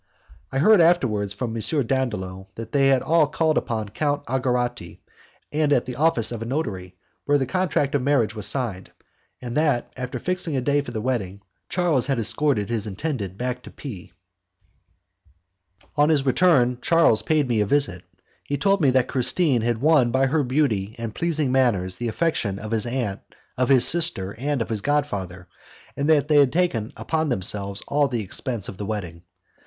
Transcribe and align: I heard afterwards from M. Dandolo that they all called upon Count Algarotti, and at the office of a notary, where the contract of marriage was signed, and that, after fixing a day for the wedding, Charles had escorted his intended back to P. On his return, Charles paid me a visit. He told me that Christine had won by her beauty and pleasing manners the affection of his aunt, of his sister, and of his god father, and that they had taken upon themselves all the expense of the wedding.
I 0.51 0.57
heard 0.57 0.81
afterwards 0.81 1.31
from 1.31 1.55
M. 1.55 1.61
Dandolo 1.85 2.47
that 2.55 2.71
they 2.71 2.91
all 2.99 3.27
called 3.27 3.55
upon 3.55 3.89
Count 3.89 4.25
Algarotti, 4.25 4.97
and 5.53 5.71
at 5.71 5.85
the 5.85 5.95
office 5.95 6.31
of 6.31 6.41
a 6.41 6.45
notary, 6.45 6.95
where 7.25 7.37
the 7.37 7.45
contract 7.45 7.93
of 7.93 8.01
marriage 8.01 8.33
was 8.33 8.47
signed, 8.47 8.91
and 9.43 9.55
that, 9.55 9.93
after 9.95 10.17
fixing 10.17 10.57
a 10.57 10.61
day 10.61 10.81
for 10.81 10.89
the 10.89 11.01
wedding, 11.01 11.41
Charles 11.69 12.07
had 12.07 12.17
escorted 12.17 12.67
his 12.71 12.87
intended 12.87 13.37
back 13.37 13.61
to 13.61 13.69
P. 13.69 14.11
On 15.95 16.09
his 16.09 16.25
return, 16.25 16.79
Charles 16.81 17.21
paid 17.21 17.47
me 17.47 17.61
a 17.61 17.67
visit. 17.67 18.03
He 18.43 18.57
told 18.57 18.81
me 18.81 18.89
that 18.89 19.07
Christine 19.07 19.61
had 19.61 19.83
won 19.83 20.09
by 20.09 20.25
her 20.25 20.41
beauty 20.41 20.95
and 20.97 21.13
pleasing 21.13 21.51
manners 21.51 21.97
the 21.97 22.07
affection 22.09 22.57
of 22.57 22.71
his 22.71 22.87
aunt, 22.87 23.19
of 23.55 23.69
his 23.69 23.87
sister, 23.87 24.33
and 24.39 24.63
of 24.63 24.69
his 24.69 24.81
god 24.81 25.05
father, 25.05 25.47
and 25.95 26.09
that 26.09 26.27
they 26.27 26.37
had 26.37 26.51
taken 26.51 26.91
upon 26.97 27.29
themselves 27.29 27.83
all 27.87 28.07
the 28.07 28.23
expense 28.23 28.67
of 28.67 28.77
the 28.77 28.85
wedding. 28.87 29.21